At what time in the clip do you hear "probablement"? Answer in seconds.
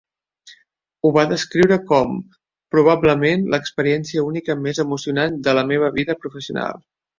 2.77-3.45